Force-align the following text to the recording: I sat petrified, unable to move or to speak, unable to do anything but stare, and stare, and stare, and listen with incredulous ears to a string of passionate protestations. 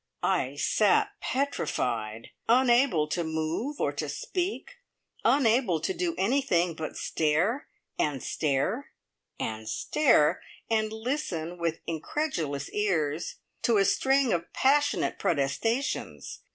I 0.23 0.55
sat 0.55 1.11
petrified, 1.19 2.31
unable 2.49 3.07
to 3.09 3.23
move 3.23 3.79
or 3.79 3.91
to 3.91 4.09
speak, 4.09 4.77
unable 5.23 5.79
to 5.79 5.93
do 5.93 6.15
anything 6.17 6.73
but 6.73 6.97
stare, 6.97 7.67
and 7.99 8.23
stare, 8.23 8.93
and 9.39 9.69
stare, 9.69 10.41
and 10.71 10.91
listen 10.91 11.59
with 11.59 11.81
incredulous 11.85 12.67
ears 12.71 13.35
to 13.61 13.77
a 13.77 13.85
string 13.85 14.33
of 14.33 14.51
passionate 14.53 15.19
protestations. 15.19 16.39